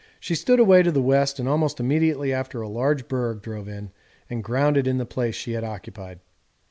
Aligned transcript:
She 0.19 0.33
stood 0.33 0.59
away 0.59 0.81
to 0.81 0.91
the 0.91 0.99
west, 0.99 1.37
and 1.37 1.47
almost 1.47 1.79
immediately 1.79 2.33
after 2.33 2.59
a 2.59 2.67
large 2.67 3.07
berg 3.07 3.43
drove 3.43 3.67
in 3.67 3.91
and 4.31 4.43
grounded 4.43 4.87
in 4.87 4.97
the 4.97 5.05
place 5.05 5.35
she 5.35 5.51
had 5.51 5.63
occupied. 5.63 6.19